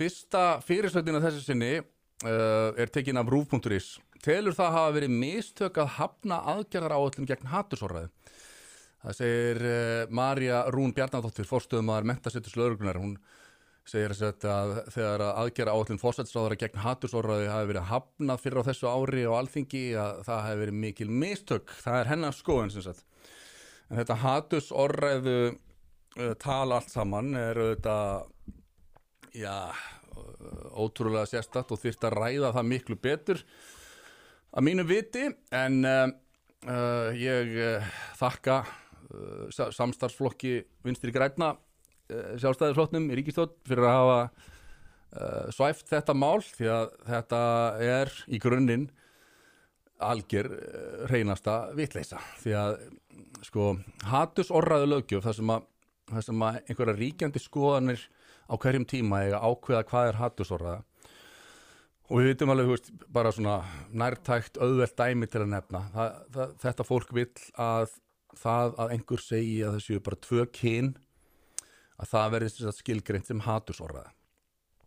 fyrsta 0.00 0.44
fyrirsveitina 0.64 1.20
þessu 1.20 1.42
sinni 1.44 1.74
uh, 1.80 2.70
er 2.80 2.92
tekin 2.92 3.20
af 3.20 3.28
rúf.is. 3.28 3.98
Telur 4.24 4.56
það 4.56 4.76
hafa 4.76 4.94
verið 4.96 5.18
mistök 5.22 5.80
að 5.80 5.92
hafna 5.98 6.40
aðgerðar 6.54 6.96
áallum 6.96 7.28
gegn 7.28 7.52
hattusorraði. 7.52 8.08
Það 9.00 9.16
segir 9.16 9.60
uh, 9.64 10.00
Marja 10.12 10.64
Rún 10.72 10.96
Bjarnadóttir, 10.96 11.48
fórstöðumæður 11.48 12.08
mentasettus 12.10 12.56
lauruglunar. 12.56 13.00
Hún 13.00 13.14
segir 13.88 14.12
að 14.14 14.74
þegar 14.92 15.24
aðgerða 15.30 15.74
áallum 15.74 16.00
fórsættisráðara 16.00 16.58
gegn 16.60 16.82
hattusorraði 16.84 17.48
hafi 17.50 17.70
verið 17.72 17.88
hafnað 17.90 18.42
fyrir 18.42 18.60
á 18.62 18.68
þessu 18.68 18.90
ári 18.90 19.24
og 19.26 19.38
alþingi 19.38 19.84
að 19.98 20.20
það 20.28 20.44
hafi 20.46 20.60
verið 20.60 20.78
mikil 20.84 21.08
mistök. 21.22 21.72
Það 21.80 21.98
er 22.00 22.12
hennar 22.12 22.36
skoðun 22.36 22.74
sem 22.74 22.84
sagt. 22.86 23.04
En 23.90 23.98
þetta 23.98 24.18
hattusorraðu 24.22 25.38
uh, 25.50 26.34
tala 26.42 26.78
allt 26.78 26.92
saman 26.92 27.32
er 27.38 27.58
auðvitað, 27.58 28.28
já, 29.36 29.70
ótrúlega 30.74 31.28
sérstatt 31.28 31.70
og 31.70 31.80
þyrft 31.80 32.06
að 32.06 32.16
ræða 32.18 32.52
það 32.56 32.68
miklu 32.72 32.96
betur 33.00 33.42
að 34.50 34.66
mínu 34.66 34.86
viti 34.88 35.26
en 35.54 35.80
uh, 35.86 36.04
uh, 36.66 37.10
ég 37.16 37.56
uh, 37.56 37.90
þakka 38.20 38.62
samstarfsflokki 39.50 40.60
vinstri 40.86 41.10
græna 41.10 41.48
sjálfstæðisflokknum 42.38 43.08
í 43.10 43.16
ríkistótt 43.18 43.56
fyrir 43.66 43.88
að 43.88 43.96
hafa 43.96 45.48
svæft 45.50 45.90
þetta 45.90 46.14
mál 46.14 46.38
því 46.46 46.68
að 46.70 46.84
þetta 47.08 47.40
er 47.82 48.12
í 48.30 48.38
grunninn 48.38 48.84
algjör 49.98 50.52
reynasta 51.10 51.56
vitleisa 51.74 52.22
því 52.38 52.54
að 52.60 52.76
sko 53.48 53.66
hatusorraðu 54.12 54.92
lögjöf 54.92 55.26
þar 55.26 55.38
sem 55.40 55.52
að, 55.56 55.66
að 56.14 56.60
einhverja 56.60 56.98
ríkjandi 57.00 57.42
skoðanir 57.42 58.06
á 58.50 58.54
hverjum 58.58 58.86
tíma 58.90 59.22
eiga 59.24 59.40
ákveða 59.46 59.86
hvað 59.88 60.10
er 60.10 60.20
hatusorraða 60.20 60.82
og 62.10 62.18
við 62.18 62.32
vitum 62.32 62.50
alveg, 62.50 62.70
veist, 62.72 62.88
bara 63.14 63.30
svona 63.30 63.60
nærtækt 63.94 64.58
auðvelt 64.58 64.96
dæmi 64.98 65.28
til 65.30 65.44
að 65.44 65.52
nefna. 65.52 65.84
Það, 65.94 66.16
það, 66.34 66.54
þetta 66.64 66.86
fólk 66.88 67.12
vill 67.14 67.28
að 67.54 67.92
það 68.40 68.74
að 68.82 68.94
einhver 68.96 69.22
segi 69.22 69.60
að 69.62 69.76
það 69.76 69.84
séu 69.84 70.02
bara 70.06 70.22
tvö 70.26 70.46
kyn 70.54 70.90
að 72.00 72.10
það 72.10 72.32
verði 72.34 72.72
skilgreint 72.80 73.30
sem 73.30 73.44
hatusorraða 73.44 74.10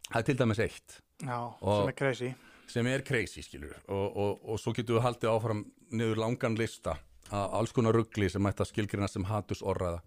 það 0.10 0.20
er 0.20 0.28
til 0.28 0.38
dæmis 0.40 0.62
eitt. 0.64 1.00
Já, 1.24 1.38
sem 1.62 1.90
er 1.90 1.98
crazy. 1.98 2.30
sem 2.70 2.90
er 2.90 3.04
crazy 3.06 3.44
skilur 3.46 3.76
og, 3.88 4.06
og, 4.18 4.46
og 4.54 4.62
svo 4.62 4.74
getum 4.76 4.98
við 4.98 5.06
haldið 5.08 5.32
áfram 5.32 5.66
niður 5.94 6.24
langan 6.24 6.58
lista 6.60 6.98
að 7.34 7.58
alls 7.60 7.74
konar 7.76 7.96
ruggli 7.96 8.30
sem 8.30 8.50
ætti 8.50 8.66
að 8.66 8.72
skilgrina 8.72 9.10
sem 9.10 9.26
hatursorraða 9.30 10.02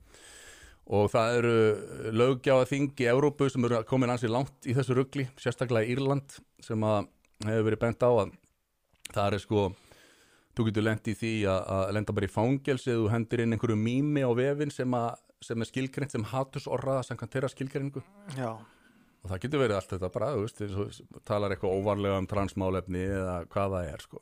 og 0.86 1.08
það 1.10 1.38
eru 1.40 1.54
löggjáða 2.14 2.68
þing 2.70 3.02
í 3.02 3.08
Európu 3.10 3.48
sem 3.50 3.66
eru 3.66 3.80
komin 3.88 4.12
ansið 4.12 4.34
langt 4.34 4.68
í 4.68 4.74
þessu 4.76 4.94
ruggli, 4.98 5.26
sérstaklega 5.40 5.88
í 5.88 5.96
Írland 5.96 6.38
sem 6.62 6.86
að 6.86 7.08
hefur 7.46 7.66
verið 7.70 7.82
bent 7.82 8.06
á 8.06 8.10
að 8.10 8.36
það 9.10 9.26
er 9.26 9.42
sko 9.42 9.64
þú 10.56 10.68
getur 10.68 10.86
lent 10.86 11.10
í 11.10 11.16
því 11.18 11.32
að, 11.50 11.60
að 11.74 11.90
lenda 11.98 12.14
bara 12.16 12.28
í 12.28 12.32
fangels 12.32 12.86
eða 12.86 13.02
þú 13.02 13.10
hendur 13.12 13.42
inn 13.42 13.56
einhverju 13.56 13.80
mými 13.80 14.24
á 14.24 14.30
vefin 14.38 14.72
sem, 14.72 14.96
að, 14.96 15.18
sem 15.44 15.62
er 15.62 15.70
skilgreint 15.70 16.14
sem 16.14 16.30
hatursorraða 16.30 17.04
samkvæmt 17.10 17.36
þeirra 17.36 17.52
skilgreiningu 17.52 18.04
Já, 18.38 18.54
og 18.54 19.32
það 19.32 19.42
getur 19.42 19.62
verið 19.64 19.80
allt 19.80 19.92
þetta 19.96 20.12
bara, 20.14 20.32
þú 20.36 20.46
veist, 20.46 20.64
og 21.18 21.22
talar 21.26 21.52
eitthvað 21.52 21.76
óvarlega 21.80 22.22
um 22.22 22.30
transmálefni 22.30 23.04
eða 23.10 23.36
hvað 23.50 23.74
það 23.74 23.90
er, 23.90 24.04
sko. 24.06 24.20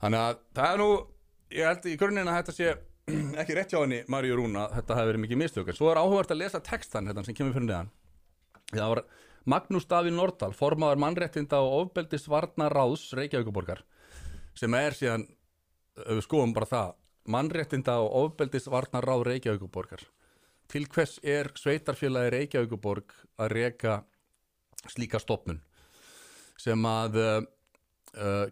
Þannig 0.00 0.24
að 0.24 0.38
það 0.56 0.72
er 0.72 0.80
nú, 0.82 0.90
ég 1.58 1.68
held 1.68 1.88
í 1.90 1.96
grunninn 2.00 2.30
að 2.32 2.38
þetta 2.40 2.56
sé 2.56 2.74
ekki 3.40 3.56
rétt 3.56 3.72
hjá 3.72 3.80
henni, 3.82 4.02
Maríu 4.10 4.36
Rúna, 4.38 4.66
þetta 4.74 4.98
hefur 4.98 5.12
verið 5.12 5.24
mikið 5.24 5.40
mistök. 5.42 5.70
En 5.70 5.78
Svo 5.78 5.90
er 5.92 6.00
áhugavert 6.02 6.34
að 6.34 6.42
lesa 6.42 6.60
textan 6.64 7.08
hérna 7.10 7.24
sem 7.26 7.36
kemur 7.36 7.56
fyrir 7.56 7.68
neðan. 7.68 7.90
Það 8.74 8.92
var 8.92 9.02
Magnús 9.48 9.88
Davíð 9.88 10.16
Nordal, 10.18 10.52
formaður 10.56 11.02
mannréttinda 11.04 11.62
og 11.64 11.76
ofbeldis 11.82 12.28
varna 12.28 12.68
ráðs 12.72 13.06
Reykjavíkuborgar, 13.16 13.80
sem 14.58 14.76
er 14.76 14.96
síðan, 14.96 15.24
við 16.04 16.22
skoðum 16.26 16.52
bara 16.56 16.68
það, 16.68 16.94
mannréttinda 17.32 17.96
og 18.04 18.14
ofbeldis 18.26 18.68
varna 18.68 19.00
ráð 19.04 19.24
Reykjavíkuborgar 19.30 20.04
til 20.68 20.84
hvers 20.92 21.16
er 21.24 21.50
sveitarfélagi 21.56 22.32
Reykjavíkuborg 22.34 23.14
að 23.40 23.52
reka 23.54 24.02
slíka 24.88 25.20
stopnun 25.22 25.62
sem 26.60 26.84
að 26.88 27.18
uh, 27.22 27.40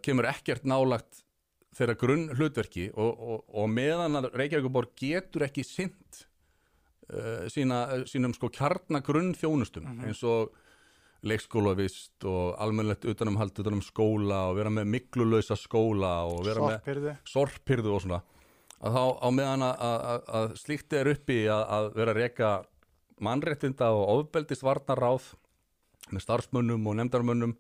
kemur 0.05 0.29
ekkert 0.31 0.67
nálagt 0.69 1.26
þeirra 1.77 1.97
grunn 2.01 2.29
hlutverki 2.37 2.89
og, 2.95 3.11
og, 3.13 3.43
og 3.53 3.69
meðan 3.73 4.21
að 4.21 4.31
Reykjavíkuborg 4.37 4.95
getur 4.99 5.47
ekki 5.47 5.65
sint 5.67 6.23
uh, 7.13 7.47
sína, 7.53 7.83
sínum 8.09 8.35
sko 8.37 8.51
kjarnagrunn 8.55 9.35
þjónustum 9.37 9.89
eins 10.07 10.23
og 10.27 10.55
leikskólavist 11.27 12.27
og 12.29 12.57
almennlegt 12.63 13.07
utanumhald 13.09 13.57
utanum 13.59 13.83
skóla 13.85 14.47
og 14.51 14.59
vera 14.61 14.73
með 14.73 14.91
miklulösa 14.95 15.57
skóla 15.59 16.19
og 16.29 16.45
vera 16.47 16.63
með 16.63 16.77
sorpirðu. 16.77 17.15
sorpirðu 17.33 17.95
og 17.97 18.05
svona 18.05 18.21
að 18.77 18.99
þá 18.99 19.05
á 19.25 19.29
meðan 19.33 19.65
að, 19.67 19.87
að, 19.89 20.27
að 20.39 20.55
slíkt 20.61 20.97
er 20.99 21.11
uppi 21.15 21.39
að, 21.49 21.63
að 21.79 21.89
vera 21.97 22.13
að 22.13 22.21
reka 22.21 22.53
mannréttinda 23.25 23.89
og 23.97 24.13
ofbeldist 24.19 24.65
varnaráð 24.67 25.33
með 26.13 26.27
starfsmönnum 26.27 26.85
og 26.87 26.99
nefndarmönnum 27.01 27.57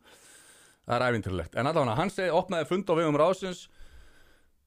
það 0.86 0.96
er 0.98 1.06
æfinturlegt 1.08 1.56
en 1.56 1.70
allavega 1.70 1.96
hann 1.98 2.12
segi 2.12 2.34
opnaði 2.36 2.68
fund 2.68 2.92
á 2.92 2.94
vegum 2.98 3.18
ráðsins 3.18 3.66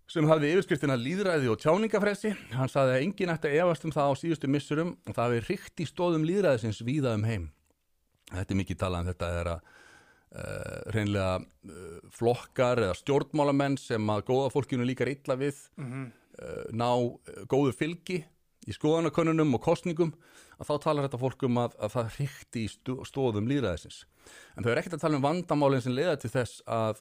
sem 0.09 0.25
hafði 0.29 0.49
yfirskriftina 0.55 0.95
líðræði 0.97 1.49
og 1.53 1.59
tjáningafresi 1.61 2.31
hann 2.57 2.71
saði 2.71 2.95
að 2.95 3.03
enginn 3.05 3.33
ætti 3.33 3.51
að 3.51 3.59
efast 3.63 3.85
um 3.85 3.93
það 3.93 4.09
á 4.09 4.13
síðustu 4.17 4.49
missurum 4.49 4.95
og 5.05 5.13
það 5.13 5.25
hafi 5.27 5.41
ríkt 5.51 5.83
í 5.83 5.87
stóðum 5.89 6.25
líðræðisins 6.25 6.79
víða 6.87 7.13
um 7.17 7.27
heim. 7.29 7.45
Þetta 8.33 8.53
er 8.55 8.59
mikið 8.63 8.79
talað 8.81 9.03
um 9.05 9.09
þetta 9.11 9.29
er 9.41 9.49
að 9.53 9.61
uh, 10.39 10.79
reynlega 10.95 11.35
uh, 11.39 12.09
flokkar 12.13 12.81
eða 12.87 12.97
stjórnmálamenn 12.99 13.77
sem 13.81 14.11
að 14.13 14.25
góða 14.31 14.49
fólkinu 14.53 14.87
líkar 14.89 15.11
illa 15.13 15.37
við 15.39 15.61
Mhm. 15.77 16.09
uh, 16.41 16.65
ná 16.73 16.89
góðu 17.49 17.73
fylgi 17.77 18.23
í 18.69 18.75
skoðanakönnunum 18.75 19.53
og 19.57 19.63
kostningum 19.65 20.13
að 20.59 20.67
þá 20.69 20.75
talar 20.83 21.05
þetta 21.07 21.21
fólk 21.21 21.43
um 21.47 21.57
að, 21.63 21.77
að 21.79 21.93
það 21.95 22.09
hrykti 22.17 22.65
í 22.65 22.69
stó- 22.73 22.99
stóðum 23.07 23.47
líðræðisins 23.49 24.03
en 24.57 24.63
þau 24.65 24.71
er 24.73 24.81
ekkert 24.81 24.97
að 24.99 25.05
tala 25.05 25.17
um 25.21 25.23
vandamálinn 25.23 25.81
sem 25.85 25.95
leiða 25.95 26.17
til 26.19 26.29
þess 26.33 26.59
að 26.67 26.99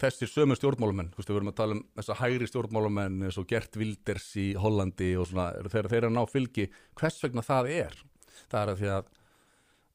þessir 0.00 0.30
sömu 0.30 0.56
stjórnmálamenn, 0.56 1.10
þú 1.12 1.20
veist, 1.20 1.30
við 1.30 1.36
verum 1.38 1.50
að 1.52 1.58
tala 1.60 1.76
um 1.76 1.82
þessa 1.98 2.18
hægri 2.20 2.48
stjórnmálamenn 2.48 3.24
eins 3.26 3.38
og 3.40 3.48
Gert 3.50 3.76
Wilders 3.80 4.28
í 4.40 4.46
Hollandi 4.60 5.10
og 5.20 5.28
svona, 5.30 5.50
þegar 5.66 5.90
þeir 5.92 5.98
eru 6.00 6.10
að 6.10 6.16
ná 6.16 6.22
fylgi 6.30 6.66
hvers 6.98 7.20
vegna 7.24 7.44
það 7.46 7.72
er 7.76 7.98
það 8.50 8.60
er 8.60 8.72
að 8.72 8.80
því 8.80 8.90
að 8.94 9.08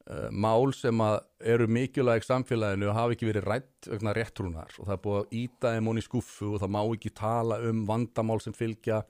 uh, 0.05 0.27
mál 0.45 0.73
sem 0.77 1.05
að 1.05 1.17
eru 1.53 1.69
mikilvæg 1.77 2.25
samfélaginu 2.27 2.95
hafa 2.95 3.15
ekki 3.15 3.29
verið 3.29 3.47
rætt 3.49 3.91
vegna 3.91 4.15
réttrúnar 4.17 4.75
og 4.79 4.87
það 4.87 4.95
er 4.97 5.03
búið 5.05 5.21
að 5.21 5.37
íta 5.41 5.75
þeim 5.75 5.91
hún 5.91 6.01
í 6.01 6.05
skuffu 6.05 6.51
og 6.53 6.63
það 6.63 6.75
má 6.77 6.81
ekki 6.83 7.13
tala 7.17 7.61
um 7.69 7.85
vandamál 7.89 8.41
sem 8.43 8.55
fylgja 8.55 9.03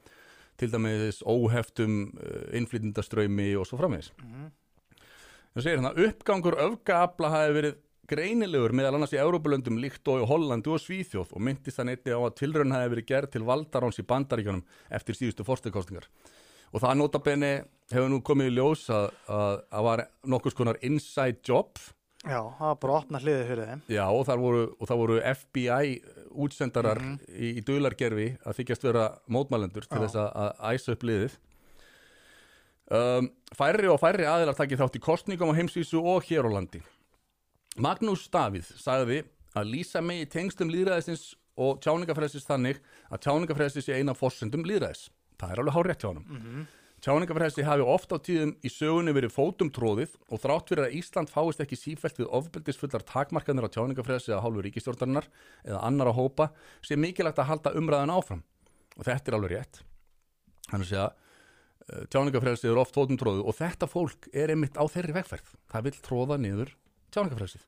til 0.59 0.72
dæmis 0.72 1.22
óheftum 1.28 1.97
uh, 2.16 2.45
innflytindaströymi 2.55 3.51
og 3.59 3.67
svo 3.67 3.81
framvegis. 3.81 4.13
Mhm. 4.22 4.53
Það 5.55 5.63
segir 5.63 5.79
hérna, 5.79 5.91
uppgangur 6.03 6.55
öfgaabla 6.59 7.29
hafi 7.31 7.51
verið 7.55 7.75
greinilegur 8.09 8.73
meðal 8.77 8.95
annars 8.97 9.13
í 9.16 9.19
Európulöndum 9.21 9.79
líkt 9.81 10.07
og 10.11 10.21
í 10.23 10.27
Hollandi 10.29 10.69
og 10.73 10.81
Svíþjóð 10.83 11.33
og 11.33 11.41
myndist 11.41 11.79
það 11.79 11.89
neitt 11.89 12.07
á 12.11 12.19
að 12.19 12.35
tilraun 12.41 12.71
hafi 12.75 12.91
verið 12.93 13.07
gerð 13.11 13.31
til 13.35 13.43
valdaráns 13.47 13.99
í 14.01 14.05
bandaríkjunum 14.09 14.63
eftir 14.93 15.17
síðustu 15.17 15.45
forstakostingar. 15.47 16.07
Og 16.73 16.81
það 16.83 16.97
notabenni 16.99 17.51
hefur 17.93 18.09
nú 18.11 18.21
komið 18.25 18.51
í 18.51 18.55
ljós 18.57 18.88
að 18.91 19.09
að 19.31 19.59
að 19.71 19.83
var 19.89 20.05
nokkus 20.35 20.57
konar 20.57 20.79
inside 20.81 21.39
job 21.45 21.77
Já, 22.25 22.39
það 22.57 22.66
var 22.71 22.77
bara 22.81 22.93
opna 22.97 23.19
hliðið 23.21 23.43
fyrir 23.51 23.67
þeim. 23.69 23.81
Já, 23.93 24.03
og 24.09 24.23
það 24.25 24.39
voru, 24.41 24.61
og 24.81 24.87
það 24.89 24.97
voru 24.97 25.17
FBI 25.29 25.89
útsendarar 26.41 26.97
Mhm. 26.97 27.19
í, 27.29 27.49
í 27.59 27.61
dulargerfi 27.61 28.25
að 28.41 28.55
þykjast 28.57 28.81
vera 28.87 29.03
mótmælendur 29.29 29.85
til 29.85 29.99
Já. 29.99 30.07
þess 30.07 30.16
að, 30.16 30.31
að 30.33 30.73
æsa 30.73 30.91
upp 30.95 31.03
liðið. 31.05 31.35
Um, 32.95 33.29
færri 33.57 33.87
og 33.89 33.97
færri 34.01 34.25
aðilar 34.29 34.57
takið 34.57 34.81
þátt 34.81 34.97
í 34.97 35.03
kostningum 35.05 35.49
á 35.53 35.57
heimsvísu 35.57 36.01
og 36.01 36.25
hér 36.25 36.45
á 36.45 36.51
landi. 36.53 36.81
Magnús 37.75 38.29
Davíð 38.31 38.69
sagði 38.79 39.23
að 39.55 39.72
lýsa 39.72 40.01
megi 40.03 40.29
tengstum 40.31 40.72
líðræðisins 40.72 41.33
og 41.59 41.81
tjáningafræðsins 41.83 42.47
þannig 42.47 42.81
að 43.09 43.22
tjáningafræðsins 43.27 43.87
sé 43.87 43.99
eina 43.99 44.16
forsendum 44.16 44.63
líðræðis. 44.67 45.09
Það 45.39 45.51
er 45.51 45.61
alveg 45.61 45.75
hár 45.75 45.89
rétt 45.89 46.03
hjá 46.03 46.09
honum. 46.11 46.27
Mm 46.31 46.66
Tjáningafræðsi 47.05 47.61
hafi 47.67 47.83
oft 47.85 48.09
á 48.09 48.17
tíðum 48.17 48.55
í 48.66 48.69
sögunni 48.72 49.11
verið 49.13 49.33
fótum 49.35 49.69
tróðið 49.69 50.16
og 50.25 50.39
þrátt 50.41 50.72
fyrir 50.72 50.87
að 50.87 50.95
Ísland 50.97 51.29
fáist 51.29 51.59
ekki 51.61 51.77
sífælt 51.77 52.17
við 52.17 52.31
ofbeldisfullar 52.33 53.03
takmarkanir 53.05 53.67
á 53.67 53.73
tjáningafræðsi 53.75 54.33
að 54.33 54.41
hálfu 54.41 54.63
ríkistjórnarinnar 54.66 55.28
eða 55.67 55.83
annara 55.85 56.16
hópa 56.17 56.47
sé 56.81 56.97
mikilvægt 56.97 57.43
að 57.43 57.49
halda 57.51 57.75
umræðan 57.78 58.16
áfram. 58.16 58.41
Og 58.97 59.05
þetta 59.05 59.29
er 59.29 59.37
alveg 59.37 59.53
rétt. 59.53 59.81
Þannig 60.71 60.87
að 60.87 60.89
segja, 60.95 61.05
tjáningafræðsi 62.16 62.71
er 62.71 62.81
oft 62.81 62.97
fótum 62.97 63.21
tróðið 63.21 63.45
og 63.51 63.59
þetta 63.59 63.91
fólk 63.91 64.29
er 64.33 64.55
einmitt 64.55 64.81
á 64.81 64.83
þeirri 64.89 65.19
vegferð. 65.19 65.53
Það 65.75 65.89
vil 65.89 65.95
tróða 66.09 66.39
niður 66.41 66.73
tjáningafræðsið. 67.16 67.66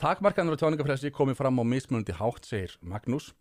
Takmarkanir 0.00 0.56
á 0.56 0.60
tjáningafræðsi 0.60 1.12
komið 1.16 1.40
fram 1.40 1.60
á 1.60 1.64
mismunandi 1.64 2.16
hátt, 2.16 2.44
segir 2.44 2.76
Magnús. 2.84 3.32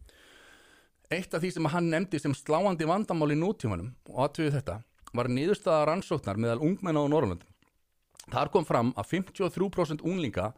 Eitt 1.12 1.36
af 1.36 1.44
því 1.44 1.52
sem 1.54 1.68
hann 1.70 1.92
nefndi 1.92 2.20
sem 2.22 2.34
sláandi 2.34 2.88
vandamál 2.90 3.36
í 3.36 3.38
nútímanum 3.38 3.92
og 4.10 4.24
aðtöðu 4.26 4.56
þetta 4.56 4.80
var 5.16 5.30
niðurstaða 5.30 5.84
rannsóknar 5.92 6.40
meðal 6.42 6.64
ungmenna 6.66 7.04
á 7.04 7.12
Norrlöndum 7.12 7.52
þar 8.32 8.52
kom 8.54 8.66
fram 8.66 8.92
að 8.98 9.12
53% 9.20 10.04
unglinga 10.06 10.52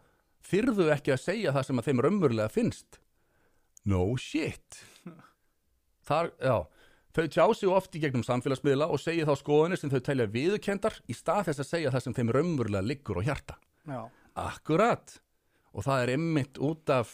þyrðu 0.48 0.90
ekki 0.94 1.14
að 1.16 1.24
segja 1.24 1.54
það 1.56 1.68
sem 1.68 1.82
að 1.82 1.90
þeim 1.90 2.02
raunverulega 2.06 2.54
finnst. 2.54 3.00
No 3.88 4.04
shit. 4.20 4.82
Þar, 6.08 6.32
já 6.40 6.58
þau 7.18 7.26
tjá 7.34 7.46
sig 7.58 7.72
oft 7.74 7.96
í 7.98 8.02
gegnum 8.04 8.24
samfélagsmiðla 8.26 8.88
og 8.94 9.02
segja 9.02 9.26
þá 9.28 9.40
skoðanir 9.40 9.82
sem 9.82 9.92
þau 9.92 10.02
telja 10.06 10.30
viðurkendar 10.32 11.00
í 11.10 11.16
stað 11.18 11.50
þess 11.50 11.64
að 11.64 11.70
segja 11.72 11.94
það 11.96 12.06
sem 12.06 12.16
þeim 12.20 12.34
raunverulega 12.36 12.86
liggur 12.86 13.20
á 13.20 13.28
hjarta. 13.28 13.58
Já, 13.88 14.02
Akkurat. 14.38 15.18
Og 15.74 15.86
það 15.86 16.04
er 16.04 16.14
einmitt 16.16 16.60
út 16.64 16.90
af 16.94 17.14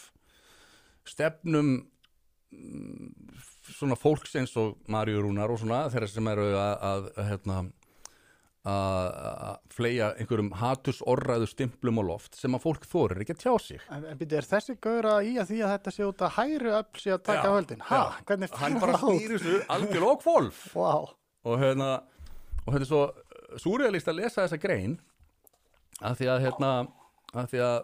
stefnum 1.08 1.76
mm, 2.54 3.40
svona 3.74 3.98
fólks 4.00 4.36
eins 4.40 4.54
og 4.60 4.78
Maríu 4.92 5.24
Rúnar 5.24 5.52
og 5.52 5.60
svona 5.62 5.86
þeirra 5.92 6.12
sem 6.12 6.30
eru 6.32 6.52
að, 6.52 6.76
að, 6.90 7.10
að 7.18 7.32
hérna 7.32 7.58
að 7.60 7.72
að 8.64 9.56
fleia 9.76 10.06
einhverjum 10.16 10.54
hatursorræðu 10.56 11.50
stimplum 11.52 12.00
og 12.00 12.06
loft 12.08 12.38
sem 12.40 12.54
að 12.56 12.64
fólk 12.64 12.86
þorir 12.88 13.24
ekki 13.26 13.36
að 13.36 13.42
tjá 13.42 13.54
sig. 13.60 13.82
En, 13.92 14.06
en 14.08 14.20
byrju, 14.20 14.38
er 14.40 14.48
þessi 14.48 14.76
gaur 14.84 15.08
að 15.12 15.28
í 15.28 15.34
að 15.42 15.50
því 15.52 15.60
að 15.66 15.74
þetta 15.74 15.94
sé 15.96 16.08
út 16.08 16.24
að 16.24 16.34
hægri 16.38 16.72
öll 16.78 17.02
sé 17.04 17.12
að 17.12 17.26
taka 17.28 17.44
Já, 17.44 17.56
völdin? 17.58 17.84
Ha, 17.90 18.00
já. 18.00 18.24
hvernig 18.30 18.56
hann 18.62 18.80
bara 18.80 19.02
snýr 19.02 19.36
þessu 19.36 19.60
algjörlega 19.76 20.14
og 20.14 20.24
kvolf 20.24 20.62
Vá, 20.80 20.94
og 21.44 21.60
hérna 21.60 21.90
og 22.64 22.70
þetta 22.70 22.84
er 22.86 22.92
svo 22.94 23.04
súrealist 23.60 24.12
að 24.14 24.20
lesa 24.22 24.46
þessa 24.46 24.62
grein 24.64 24.96
að 26.00 26.22
því 26.22 26.32
að 26.32 26.44
hérna 26.48 26.72
að 27.34 27.52
því 27.54 27.64
að 27.66 27.78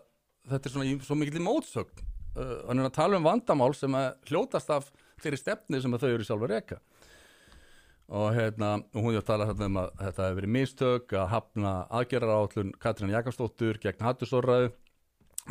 þetta 0.50 0.70
er 0.70 0.76
svona 0.76 0.88
í 0.90 0.96
svo 1.06 1.18
mikil 1.18 1.44
mótsögn. 1.46 2.08
Uh, 2.38 2.58
hann 2.70 2.82
er 2.82 2.90
að 2.90 2.98
tala 3.00 3.18
um 3.18 3.26
vandamál 3.26 3.74
sem 3.78 3.96
hljótast 4.30 4.70
af 4.74 4.92
þeirri 5.20 5.40
stefni 5.42 5.82
sem 5.82 5.98
þau 6.00 6.10
eru 6.12 6.28
sjálfur 6.28 6.54
reka. 6.54 6.80
Og 8.10 8.34
hérna 8.34 8.80
hún 8.96 9.14
er 9.14 9.22
að 9.22 9.28
tala 9.28 9.48
þarna 9.52 9.68
um 9.70 9.80
að 9.84 9.90
þetta 10.00 10.26
hefur 10.26 10.40
verið 10.40 10.54
mistök 10.56 11.14
að 11.14 11.28
hafna 11.34 11.74
aðgerðarállun 12.00 12.72
Katrín 12.82 13.14
Jakobsdóttur 13.14 13.78
gegn 13.84 14.06
hattusorraðu 14.06 14.72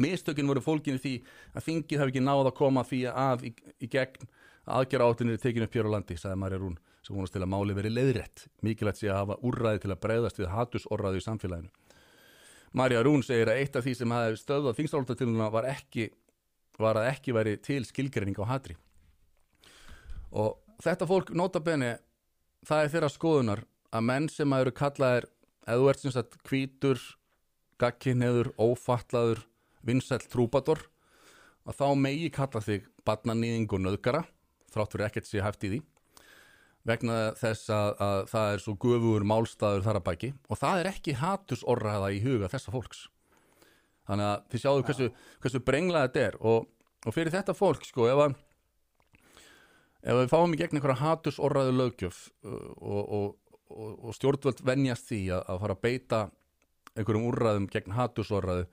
mistökin 0.02 0.50
voru 0.50 0.62
fólkinni 0.62 1.02
því 1.02 1.14
að 1.54 1.68
þingið 1.68 2.02
hafi 2.02 2.14
ekki 2.14 2.24
náð 2.24 2.50
að 2.50 2.56
koma 2.58 2.84
því 2.86 3.00
að 3.12 3.46
í, 3.50 3.52
í 3.82 3.90
gegn. 3.90 4.26
Aðgerðarállun 4.68 5.32
er 5.32 5.40
tekin 5.40 5.64
upp 5.64 5.76
hér 5.78 5.86
á 5.88 5.94
landi, 5.94 6.18
sagði 6.18 6.40
Marja 6.42 6.58
Rún 6.60 6.74
sem 7.06 7.16
vonast 7.16 7.32
til 7.32 7.40
að 7.40 7.52
máli 7.54 7.76
verið 7.78 7.94
leiðrétt. 7.94 8.48
Mikilvægt 8.66 9.00
sé 9.00 9.08
að 9.08 9.22
hafa 9.22 9.38
úrræði 9.48 9.84
til 9.84 9.92
að 9.94 10.02
breyðast 10.02 10.40
við 10.42 10.50
hattusorraðu 10.52 11.22
í 11.22 11.24
samfélaginu 11.24 11.70
Marja 12.76 13.02
Rún 13.04 13.22
segir 13.24 13.48
að 13.48 13.62
eitt 13.62 13.76
af 13.78 13.84
því 13.86 13.94
sem 13.96 14.12
hafi 14.12 14.40
stöðvað 14.40 14.78
þingstáltatiluna 14.78 15.48
var 15.52 15.68
ekki 15.70 16.10
var 16.78 17.00
að 17.00 17.08
ekki 17.10 17.34
væri 17.34 17.56
til 17.62 17.80
skilgreining 17.86 18.38
á 18.38 18.50
hatri. 18.52 18.76
Og 20.30 20.58
þetta 20.84 21.08
fólk 21.08 21.32
nota 21.34 21.62
bene 21.64 21.96
það 22.66 22.84
er 22.84 22.92
þeirra 22.92 23.10
skoðunar 23.12 23.64
að 23.94 24.06
menn 24.10 24.28
sem 24.30 24.52
að 24.52 24.66
eru 24.66 24.74
kallaðir 24.78 25.28
eða 25.64 25.80
þú 25.80 25.88
ert 25.90 26.02
sem 26.04 26.14
sagt 26.14 26.38
hvítur 26.48 27.02
gagkinniður, 27.78 28.52
ófallaður 28.58 29.44
vinsæll 29.86 30.24
trúbator 30.28 30.82
að 31.68 31.78
þá 31.78 31.86
megi 32.00 32.30
kalla 32.34 32.62
þig 32.64 32.88
barnanýðing 33.06 33.70
og 33.72 33.84
nöðgara 33.84 34.24
þrátt 34.72 34.94
fyrir 34.94 35.08
ekkert 35.08 35.28
sé 35.28 35.42
hæft 35.44 35.64
í 35.64 35.72
því 35.72 35.80
vegna 36.88 37.18
þess 37.38 37.70
að, 37.74 37.92
að 38.04 38.18
það 38.32 38.50
er 38.54 38.64
svo 38.64 38.74
gufugur 38.80 39.26
málstaður 39.28 39.86
þar 39.86 40.00
að 40.00 40.06
bæki 40.08 40.32
og 40.48 40.60
það 40.60 40.82
er 40.82 40.90
ekki 40.92 41.16
hatursorraða 41.20 42.10
í 42.14 42.20
huga 42.24 42.50
þessa 42.52 42.74
fólks. 42.74 43.06
Þannig 44.08 44.28
að 44.28 44.44
þið 44.52 44.62
sjáðu 44.62 44.84
hversu, 44.88 45.08
hversu 45.42 45.62
brenglega 45.64 46.08
þetta 46.08 46.22
er. 46.24 46.38
Og, 46.48 46.68
og 47.04 47.14
fyrir 47.16 47.34
þetta 47.34 47.56
fólk 47.56 47.84
sko 47.84 48.06
ef 48.08 48.22
að 48.24 48.36
ef 50.08 50.20
við 50.22 50.30
fáum 50.32 50.54
í 50.54 50.60
gegn 50.60 50.78
einhverja 50.78 51.02
hatursorraðu 51.02 51.74
löggjöf 51.76 52.22
uh, 52.46 52.70
og, 52.78 53.02
og, 53.02 53.58
og, 53.74 53.90
og 54.08 54.16
stjórnvöld 54.16 54.62
venjast 54.64 55.10
því 55.10 55.22
að, 55.36 55.42
að 55.44 55.60
fara 55.64 55.76
að 55.76 55.84
beita 55.84 56.22
einhverjum 56.94 57.28
úrræðum 57.28 57.68
gegn 57.72 57.96
hatursorraðu 57.98 58.64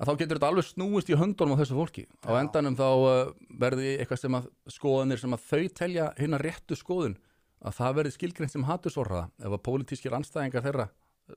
að 0.00 0.08
þá 0.08 0.12
getur 0.14 0.38
þetta 0.38 0.48
alveg 0.48 0.68
snúist 0.68 1.10
í 1.12 1.16
höndunum 1.20 1.58
á 1.58 1.60
þessu 1.60 1.76
fólki. 1.76 2.06
Á 2.24 2.32
endanum 2.40 2.76
þá 2.78 2.86
uh, 2.88 3.32
verði 3.60 3.96
eitthvað 3.98 4.22
sem 4.22 4.38
að 4.38 4.46
skoðanir 4.72 5.20
sem 5.20 5.36
að 5.36 5.48
þau 5.50 5.64
telja 5.80 6.06
hinn 6.20 6.36
að 6.36 6.46
réttu 6.46 6.78
skoðun 6.78 7.18
að 7.60 7.76
það 7.76 7.96
verði 7.98 8.14
skilgreint 8.14 8.52
sem 8.52 8.66
hatursorraða 8.68 9.28
ef 9.40 9.54
að 9.56 9.64
pólitískir 9.66 10.16
anstæðingar 10.16 10.64
þeirra 10.64 10.86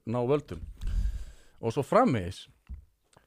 ná 0.09 0.19
völdum. 0.27 0.61
Og 1.63 1.75
svo 1.75 1.83
framvegis 1.85 2.45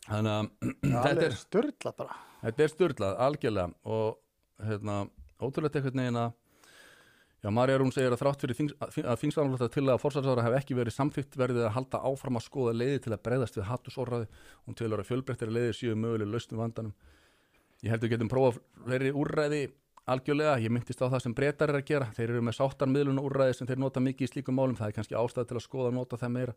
þannig 0.06 0.32
að 0.32 0.48
þetta 1.06 1.28
er 1.28 1.36
störla 1.36 1.92
bara. 1.98 2.18
Þetta 2.46 2.64
er 2.64 2.72
styrlað, 2.72 3.14
algjörlega 3.26 3.94
og 3.96 4.66
hérna, 4.66 4.98
ótrúlega 5.42 5.82
veginn 5.84 6.20
að 6.20 6.34
já, 7.42 7.50
Marja 7.52 7.78
Rún 7.80 7.92
segir 7.94 8.14
að 8.14 8.20
þrátt 8.22 8.44
fyrir 8.44 8.58
þings, 8.58 8.76
að 8.80 9.22
þingsamlota 9.22 9.68
til 9.72 9.86
að 9.88 10.02
forsvarsára 10.02 10.44
hef 10.46 10.58
ekki 10.60 10.76
verið 10.78 10.96
samþygt 10.96 11.38
verðið 11.40 11.66
að 11.68 11.74
halda 11.76 12.02
áfram 12.10 12.38
að 12.40 12.46
skoða 12.46 12.76
leiði 12.76 13.02
til 13.04 13.14
að 13.16 13.24
breyðast 13.26 13.58
við 13.58 13.68
hattusorraði 13.70 14.28
hún 14.66 14.78
til 14.78 14.92
að 14.92 15.04
fjölbreyttari 15.08 15.56
leiðir 15.56 15.78
séu 15.80 15.98
möguleg 15.98 16.32
lausnum 16.32 16.62
vandanum. 16.62 16.94
Ég 17.84 17.92
held 17.92 18.00
að 18.00 18.06
við 18.06 18.14
getum 18.16 18.32
prófað 18.32 18.62
fleiri 18.86 19.12
úrræði 19.12 19.62
algjörlega, 20.06 20.56
ég 20.62 20.72
myndist 20.72 21.02
á 21.02 21.10
það 21.10 21.22
sem 21.24 21.34
breytar 21.36 21.72
er 21.72 21.80
að 21.80 21.88
gera. 21.88 22.10
Þeir 22.14 22.28
eru 22.30 22.42
með 22.46 22.58
sáttarmiðlun 22.60 23.22
úrræði 23.22 23.56
sem 23.58 23.70
þeir 23.70 23.80
nota 23.82 24.02
mikið 24.02 24.28
í 24.28 24.30
slíkum 24.32 24.58
málum, 24.58 24.76
það 24.78 24.92
er 24.92 24.96
kannski 24.98 25.18
ástæð 25.18 25.48
til 25.50 25.58
að 25.58 25.64
skoða 25.64 25.90
og 25.90 25.96
nota 25.96 26.20
það 26.20 26.34
meira. 26.36 26.54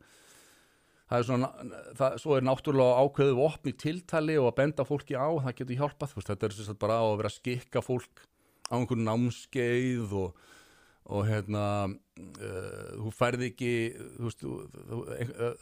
Það 1.10 1.18
er 1.24 1.26
svona, 1.26 1.48
það, 1.98 2.18
svo 2.22 2.36
er 2.38 2.46
náttúrulega 2.46 3.00
ákveðu 3.02 3.38
vopn 3.40 3.72
í 3.72 3.74
tiltali 3.82 4.36
og 4.38 4.52
að 4.52 4.58
benda 4.60 4.86
fólki 4.86 5.18
á, 5.18 5.30
það 5.42 5.56
getur 5.58 5.80
hjálpað, 5.80 6.14
þetta 6.20 6.50
er 6.50 6.78
bara 6.84 7.00
að 7.02 7.16
vera 7.24 7.32
að 7.32 7.38
skikka 7.40 7.82
fólk 7.82 8.22
á 8.70 8.74
einhvern 8.78 9.08
námskeið 9.08 10.14
og, 10.22 10.44
og 11.10 11.24
hérna, 11.26 11.64
uh, 11.90 12.90
þú 13.02 13.12
færði 13.18 13.48
ekki, 13.50 13.70
þú 14.18 14.28
veist, 14.28 14.44
þú, 14.44 14.52
þú, 14.76 15.00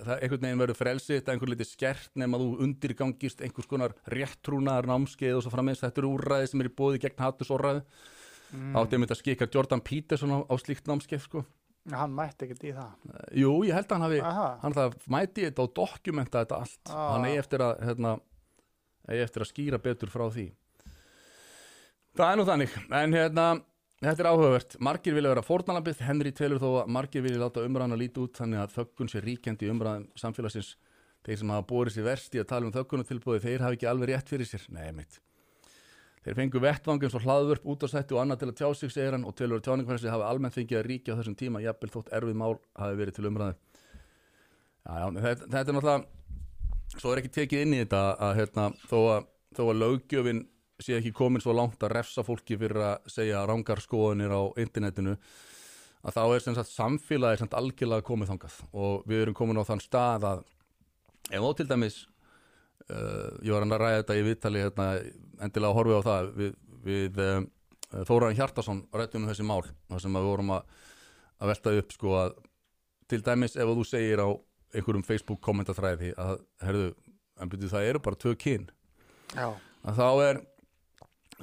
það 0.02 0.14
einhvern 0.18 0.44
veginn 0.44 0.64
verður 0.64 0.80
frelsið, 0.82 1.22
einhvern 1.32 1.54
liti 1.54 1.68
skert 1.70 2.10
nema 2.20 2.40
þú 2.42 2.48
undirgangist 2.66 3.44
einhvers 3.46 3.70
konar 3.72 3.96
réttrúnaðar 4.12 4.90
námskeið 4.92 5.38
og 5.38 5.46
svo 5.46 5.54
frammeins, 5.54 5.84
þetta 5.86 6.04
eru 6.04 6.12
úrræði 6.18 6.52
sem 6.52 6.64
er 6.66 6.68
í 6.68 6.74
bóði 6.82 7.00
gegn 7.06 7.24
hattusórræði, 7.24 7.86
mm. 8.52 8.76
átti 8.82 8.98
einmitt 9.00 9.14
að 9.16 9.22
skikka 9.22 9.48
Jordan 9.56 9.84
Peterson 9.88 10.36
á, 10.36 10.40
á 10.44 10.54
slíkt 10.60 10.92
námskeið, 10.92 11.24
sko. 11.24 11.46
hann 11.96 12.12
mætti 12.12 12.44
ekkert 12.50 12.68
í 12.68 12.76
það 12.76 12.92
Jú, 13.40 13.52
ég 13.64 13.78
held 13.78 13.88
að 13.88 13.96
hann 13.96 14.08
hafi 14.10 14.18
Aha. 14.28 14.48
hann 14.66 14.74
það 14.76 14.96
mæti 15.16 15.46
þetta 15.48 15.64
og 15.64 15.76
dokumenta 15.80 16.42
þetta 16.44 16.58
allt 16.66 16.92
Ah. 16.92 17.14
hann 17.14 17.30
eigi 17.30 17.40
eftir 17.40 17.64
að 17.64 17.78
hérna, 17.88 18.12
eigi 19.08 19.24
eftir 19.24 19.46
að 19.46 19.52
skýra 19.54 19.80
betur 19.80 20.12
frá 20.12 20.26
því 20.28 20.50
það 22.18 22.32
er 22.34 22.40
nú 22.42 22.48
þannig 22.50 22.76
en 23.00 23.16
hérna, 23.16 23.46
þetta 24.02 24.24
er 24.24 24.30
áhugavert. 24.32 24.78
Margir 24.84 25.16
vilja 25.18 25.32
vera 25.34 25.46
fórnalambið, 25.46 26.02
Henry 26.08 26.34
telur 26.36 26.62
þó 26.62 26.68
að 26.84 26.92
margir 26.98 27.26
vilja 27.26 27.44
láta 27.44 27.64
umræðan 27.66 27.98
að 27.98 28.04
líti 28.04 28.24
út 28.24 28.42
þannig 28.42 28.64
að 28.64 28.76
þöggun 28.78 29.14
sé 29.14 29.24
ríkjandi 29.26 29.72
umræðan 29.74 30.10
samfélagsins. 30.20 30.76
Þeir 31.26 31.40
sem 31.42 31.56
hafa 31.56 31.68
borið 31.68 31.98
sér 31.98 32.06
verst 32.08 32.36
í 32.38 32.42
að 32.44 32.52
tala 32.52 32.70
um 32.70 32.76
þöggunatilbúði 32.76 33.44
þeir 33.44 33.66
hafa 33.66 33.78
ekki 33.80 33.90
alveg 33.90 34.14
rétt 34.14 34.30
fyrir 34.32 34.48
sér. 34.48 34.68
Nei, 34.72 34.92
mitt 34.96 35.18
Þeir 36.28 36.36
fengu 36.36 36.60
vettvang 36.60 37.04
eins 37.08 37.14
og 37.16 37.24
hlaðvörp 37.24 37.68
út 37.72 37.84
á 37.84 37.88
sætti 37.88 38.12
og 38.12 38.20
annað 38.20 38.42
til 38.42 38.48
að 38.52 38.58
tjá 38.60 38.68
sig, 38.76 38.90
segir 38.92 39.16
hann, 39.16 39.24
og 39.24 39.36
telur 39.40 39.62
að 39.62 39.68
tjáningfæðinsi 39.68 40.10
hafi 40.12 40.26
almennt 40.28 40.56
fengið 40.58 40.80
að 40.82 40.88
ríkja 40.90 41.14
á 41.16 41.18
þessum 41.22 41.38
tíma, 41.40 41.62
jafnvel 41.64 41.90
þótt 41.94 42.10
erfið 42.18 42.36
mál 42.42 42.58
hafi 42.76 42.98
verið 43.00 43.16
til 43.16 43.28
umræðu. 43.30 43.56
Já, 44.84 44.92
já, 44.92 45.06
þetta, 45.24 45.48
þetta 45.54 45.62
er 45.72 45.78
náttúrulega, 45.78 46.98
svo 46.98 47.14
er 47.14 47.22
ekki 47.22 47.32
tekið 47.38 47.64
inn 47.64 47.78
í 47.78 47.80
þetta 47.80 48.02
að, 48.28 48.34
hérna, 48.42 48.66
þó 48.92 48.98
að, 49.14 49.30
að 49.64 49.72
löggjöfin 49.86 50.44
sé 50.84 50.98
ekki 50.98 51.14
komin 51.16 51.42
svo 51.44 51.56
langt 51.58 51.82
að 51.84 51.96
refsa 51.98 52.24
fólki 52.26 52.58
fyrir 52.60 52.84
að 52.92 53.10
segja 53.12 53.46
rángar 53.50 53.82
skoðanir 53.82 54.34
á 54.34 54.42
internetinu, 54.62 55.16
að 56.06 56.18
þá 56.18 56.22
er 56.26 56.44
sem 56.44 56.58
sagt 56.58 56.74
samfélagið 56.74 57.42
sem 57.42 57.56
algjörlega 57.60 58.06
komið 58.06 58.32
þangað. 58.34 58.60
Og 58.78 59.08
við 59.10 59.24
erum 59.24 59.38
komin 59.38 59.60
á 59.60 59.66
þann 59.68 59.84
stað 59.84 60.28
að 60.30 60.44
ef 61.32 61.44
þá 61.44 61.50
til 61.58 61.68
dæmis 61.72 62.00
uh, 62.92 63.30
ég 63.44 63.54
var 63.54 63.66
að 63.66 63.82
ræða 63.82 64.02
þetta 64.02 64.18
í 64.18 64.26
viðtali 64.28 64.64
hérna, 64.64 64.90
endilega 65.44 65.78
horfa 65.78 66.02
á 66.02 66.08
það 66.08 66.34
við, 66.38 66.58
við 66.86 67.24
um, 67.26 67.48
Þóraðin 67.88 68.36
Hjartason 68.36 68.84
rættum 68.92 69.24
um 69.24 69.32
þessi 69.32 69.46
mál 69.48 69.62
þar 69.64 70.02
sem 70.04 70.18
við 70.18 70.26
vorum 70.28 70.50
að, 70.58 70.72
að 71.40 71.52
velta 71.54 71.74
upp 71.80 71.94
sko 71.96 72.16
að 72.20 72.34
til 73.08 73.22
dæmis 73.24 73.56
ef 73.56 73.70
þú 73.72 73.86
segir 73.88 74.20
á 74.20 74.28
einhverjum 74.76 75.06
Facebook 75.08 75.40
kommentatræði 75.46 76.12
að 76.20 76.42
herðu, 76.60 76.90
en 77.40 77.52
byrju 77.52 77.72
það 77.72 77.88
eru 77.94 78.02
bara 78.04 78.20
tvö 78.20 78.34
kyn. 78.40 78.66
Já, 79.32 79.48
að 79.88 80.02
þá 80.02 80.10
er 80.26 80.42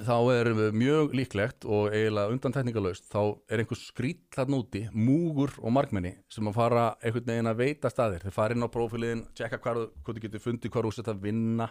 þá 0.03 0.15
er 0.33 0.49
mjög 0.75 1.13
líklegt 1.15 1.65
og 1.67 1.93
eiginlega 1.93 2.33
undantekningalöst 2.33 3.07
þá 3.07 3.19
er 3.47 3.61
einhver 3.61 3.79
skrýt 3.79 4.25
þarna 4.35 4.59
úti, 4.59 4.81
múgur 4.91 5.53
og 5.61 5.71
margmenni 5.75 6.15
sem 6.31 6.47
að 6.49 6.57
fara 6.57 6.85
einhvern 6.99 7.29
veginn 7.29 7.51
að 7.51 7.61
veita 7.61 7.91
staðir. 7.91 8.25
Þeir 8.25 8.35
fara 8.35 8.57
inn 8.57 8.67
á 8.67 8.69
prófiliðin, 8.73 9.23
tjekka 9.37 9.61
hvað 9.63 9.85
þú 10.03 10.17
getur 10.25 10.43
fundið, 10.43 10.73
hvað 10.73 10.87
þú 10.87 10.93
sett 10.97 11.11
að 11.13 11.21
vinna 11.23 11.69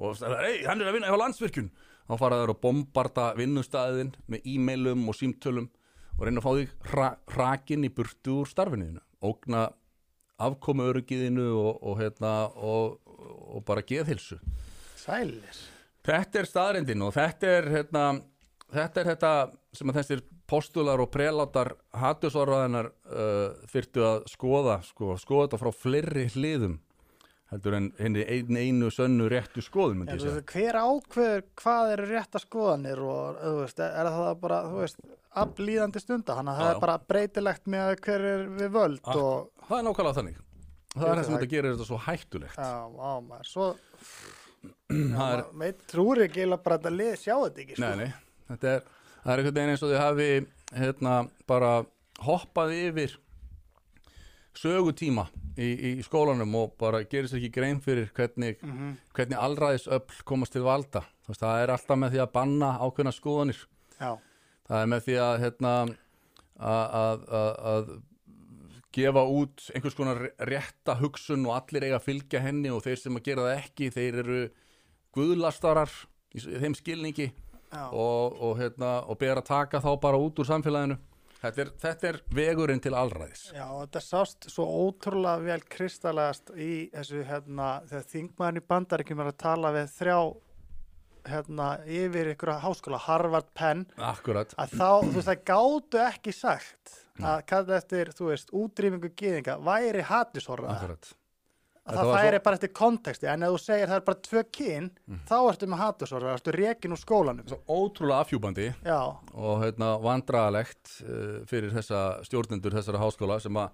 og 0.00 0.16
það 0.18 0.34
er, 0.38 0.48
ei, 0.48 0.56
hann 0.66 0.82
er 0.82 0.90
að 0.90 0.96
vinna 0.98 1.12
hjá 1.12 1.20
landsvirkjun. 1.22 1.70
Þá 2.08 2.14
fara 2.18 2.40
þeir 2.40 2.54
að 2.54 2.62
bombarda 2.64 3.28
vinnustæðin 3.38 4.14
með 4.32 4.48
e-mailum 4.54 5.04
og 5.12 5.18
símtölum 5.18 5.68
og 6.18 6.24
reyna 6.26 6.42
að 6.42 6.46
fá 6.48 6.52
þig 6.58 6.72
hra, 6.90 7.12
hrakin 7.30 7.86
í 7.86 7.92
burtu 7.94 8.40
úr 8.42 8.50
starfinniðinu, 8.50 9.04
ógna 9.22 9.68
afkomu 10.42 10.88
öryggiðinu 10.90 11.46
og, 11.54 11.76
og, 11.78 12.00
hérna, 12.00 12.32
og, 12.58 12.98
og 13.54 13.62
bara 13.68 13.84
geðhilsu 13.86 14.40
sælir 14.98 15.62
Þetta 16.02 16.40
er 16.42 16.48
staðrindin 16.50 17.02
og 17.06 17.12
þetta 17.14 17.50
er 17.58 17.68
hérna, 17.70 18.04
þetta 18.74 19.02
er 19.04 19.10
þetta 19.12 19.32
sem 19.78 19.92
að 19.92 19.98
þessir 20.00 20.22
postular 20.50 21.00
og 21.00 21.10
prelátar 21.14 21.74
hattusorðaðinar 21.96 22.88
uh, 22.90 23.52
þyrftu 23.72 24.02
að 24.04 24.24
skoða 24.32 24.80
sko, 24.84 25.14
skoða 25.22 25.46
þetta 25.46 25.60
frá 25.62 25.70
fleiri 25.76 26.26
hliðum 26.34 26.80
heldur 27.52 27.76
en 27.76 27.86
henni 28.00 28.22
ein, 28.24 28.56
einu 28.56 28.88
sönnu 28.92 29.26
réttu 29.28 29.60
skoðun 29.64 30.02
myndi 30.02 30.14
En 30.14 30.20
veist, 30.24 30.52
hver 30.52 30.78
ákveður 30.80 31.42
hvað 31.60 31.90
eru 31.94 32.06
rétta 32.08 32.40
skoðanir 32.40 33.02
og 33.04 33.40
veist, 33.60 33.82
er 33.84 34.08
það 34.08 34.30
bara, 34.40 34.60
þú 34.72 34.78
veist, 34.80 35.02
aflýðandi 35.42 36.00
stunda, 36.02 36.36
þannig 36.38 36.52
að 36.54 36.62
það 36.62 36.70
er 36.74 36.80
bara 36.86 36.98
breytilegt 37.12 37.68
með 37.74 37.92
hver 38.06 38.24
er 38.32 38.46
við 38.56 38.72
völd 38.76 39.02
Ak- 39.04 39.20
og, 39.20 39.50
Það 39.68 39.78
er 39.78 39.86
nákvæmlega 39.88 40.18
þannig. 40.20 40.40
Það 40.92 41.02
Ég 41.02 41.10
er 41.12 41.16
það 41.18 41.26
sem 41.28 41.36
þetta 41.38 41.50
gerir 41.52 41.74
þetta 41.76 41.88
svo 41.88 41.98
hættulegt. 42.06 42.56
já, 42.56 42.72
á 43.00 43.12
maður, 43.24 43.48
svo, 43.52 43.68
maður 44.92 45.44
veit, 45.62 45.82
trúri 45.90 46.26
ekki 46.28 46.46
bara 46.62 46.78
að 46.78 46.96
lið 46.98 47.14
sjá 47.18 47.34
þetta 47.44 47.60
ekki, 47.64 47.76
sko. 47.76 47.82
nei, 47.88 47.96
nei, 47.96 48.12
þetta 48.52 48.74
er, 48.76 48.82
það 49.24 49.32
er 49.32 49.38
einhvern 49.42 49.54
veginn 49.58 49.72
eins 49.74 49.82
og 49.86 49.92
þið 49.92 50.02
hafi 50.02 50.28
hérna 50.82 51.16
bara 51.46 51.72
hoppað 52.22 52.74
yfir 52.76 53.16
sögutíma 54.58 55.24
í, 55.56 55.68
í 55.98 56.04
skólanum 56.04 56.52
og 56.60 56.74
bara 56.80 57.00
gerir 57.08 57.28
sér 57.30 57.40
ekki 57.40 57.52
grein 57.56 57.80
fyrir 57.84 58.10
hvernig, 58.16 58.58
Mhm. 58.62 58.96
hvernig 59.16 59.38
allræðisöfl 59.40 60.22
komast 60.28 60.52
til 60.52 60.62
valda. 60.66 61.02
Veist, 61.28 61.40
það 61.40 61.62
er 61.62 61.72
alltaf 61.72 61.98
með 61.98 62.12
því 62.12 62.20
að 62.26 62.32
banna 62.32 62.70
ákveðna 62.84 63.12
skoðanir. 63.16 63.62
Já, 64.00 64.18
Það 64.68 64.82
er 64.82 64.86
með 64.86 65.00
því 65.04 65.14
að 65.20 65.40
hérna, 65.42 65.96
að 66.60 67.88
gefa 68.92 69.22
út 69.28 69.68
einhvers 69.72 69.96
konar 69.96 70.20
rétta 70.48 70.96
hugsun 71.00 71.46
og 71.48 71.56
allir 71.56 71.86
eiga 71.88 71.98
að 72.00 72.08
fylgja 72.08 72.42
henni 72.44 72.72
og 72.72 72.82
þeir 72.84 73.00
sem 73.00 73.16
að 73.18 73.26
gera 73.30 73.46
það 73.46 73.62
ekki, 73.62 73.88
þeir 73.94 74.18
eru 74.24 74.42
guðlastarar 75.16 75.94
í 76.32 76.42
þeim 76.42 76.76
skilningi 76.76 77.30
og, 77.72 78.36
og, 78.36 78.52
hérna, 78.60 79.00
og 79.08 79.18
ber 79.20 79.40
að 79.40 79.48
taka 79.48 79.80
þá 79.84 79.90
bara 80.00 80.20
út 80.20 80.40
úr 80.42 80.48
samfélaginu. 80.48 80.98
Þetta 81.42 81.62
er, 81.64 81.70
þetta 81.82 82.08
er 82.12 82.16
vegurinn 82.36 82.80
til 82.82 82.92
allræðis. 82.94 83.48
já, 83.50 83.64
þetta 83.66 84.02
sást 84.04 84.46
svo 84.52 84.66
ótrúlega 84.84 85.42
vel 85.42 85.64
kristallegast 85.74 86.52
í 86.54 86.72
þessu, 86.92 87.24
hérna, 87.26 87.70
þegar 87.90 88.08
þingmaðurinn 88.12 88.60
í 88.60 88.66
bandaríkjum 88.70 89.22
er 89.24 89.30
að 89.32 89.38
tala 89.42 89.72
við 89.74 89.88
þrjá, 89.96 90.18
hérna, 91.32 91.68
yfir 91.98 92.30
ykkur 92.36 92.52
háskóla, 92.62 93.00
Harvard, 93.08 93.50
Penn, 93.58 93.82
Akkurat. 93.98 94.54
að 94.54 94.76
þá, 94.78 94.90
þú 95.02 95.16
veist, 95.16 95.32
það 95.32 95.42
gátu 95.50 96.02
ekki 96.06 96.36
sagt 96.36 97.01
að 97.20 97.42
kalla 97.46 97.76
eftir, 97.76 98.12
þú 98.16 98.30
veist, 98.30 98.52
útrýmingu 98.56 99.10
gyðinga 99.18 99.58
væri 99.60 100.00
Akkurat. 100.72 101.10
að 101.84 101.96
það 101.98 102.06
var 102.06 102.18
færi 102.22 102.36
svo- 102.38 102.42
bara 102.46 102.56
eftir 102.56 102.72
konteksti 102.72 103.26
en 103.28 103.42
ef 103.42 103.50
þú 103.52 103.58
segir 103.60 103.88
það 103.90 103.96
er 103.98 104.04
bara 104.06 104.20
tvö 104.28 104.42
kyn 104.52 104.90
þá 105.28 105.34
ertu 105.50 105.66
með 105.66 105.82
hatisorða, 105.82 106.34
ertu 106.38 106.52
rekin 106.56 106.92
úr 106.96 107.00
skólanum. 107.02 107.48
Svo 107.48 107.58
ótrúlega 107.68 108.20
afhjúbandi 108.24 108.68
já, 108.84 109.00
og 109.34 109.62
hérna, 109.64 109.90
vandralegt 110.00 110.94
uh, 111.02 111.42
fyrir 111.50 111.74
þessa 111.74 112.22
stjórnendur 112.24 112.72
þessara 112.78 113.02
háskóla 113.02 113.40
sem 113.42 113.52
að 113.60 113.70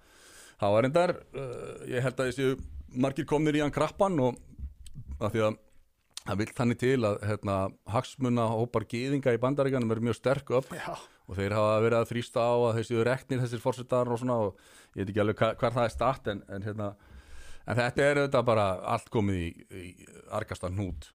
hafa 0.59 0.83
reyndar 0.83 1.15
uh, 1.37 1.87
ég 1.87 2.03
held 2.03 2.19
að 2.19 2.33
þessi 2.33 2.59
margir 2.97 3.27
komnir 3.29 3.55
í 3.55 3.61
hann 3.63 3.71
krappan 3.71 4.19
og 4.19 4.39
að 5.21 5.35
því 5.35 5.43
að 5.47 5.59
það 6.29 6.41
vill 6.43 6.51
þannig 6.59 6.81
til 6.83 6.97
að 7.09 7.21
hérna, 7.25 7.57
hagsmuna 7.89 8.49
hópar 8.53 8.85
gýðinga 8.89 9.33
í 9.33 9.41
bandaríkanum 9.43 9.95
er 9.95 10.03
mjög 10.05 10.19
sterk 10.19 10.53
upp 10.59 10.73
já, 10.77 10.93
og 11.29 11.39
þeir 11.39 11.57
hafa 11.57 11.77
verið 11.85 11.99
að 12.01 12.11
þrýsta 12.13 12.45
á 12.45 12.55
að 12.57 12.81
þessi 12.81 13.05
reknir 13.09 13.45
þessir 13.45 13.63
fórsetar 13.65 14.13
og 14.13 14.21
svona 14.21 14.41
og 14.47 14.59
ég 14.95 15.03
veit 15.03 15.13
ekki 15.13 15.23
alveg 15.25 15.41
hva, 15.41 15.53
hvar 15.61 15.77
það 15.79 15.89
er 15.89 15.95
statt 15.95 16.33
en, 16.33 16.43
en, 16.53 16.67
hérna, 16.69 16.91
en 17.65 17.81
þetta 17.81 18.05
er 18.05 18.23
auðvitað 18.23 18.51
bara 18.51 18.67
allt 18.97 19.09
komið 19.15 19.41
í, 19.41 19.49
í 19.73 19.87
argastan 20.37 20.77
hnút 20.77 21.13